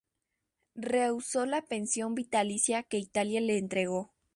[0.73, 4.11] Rehusó la pensión vitalicia que Italia le entregó.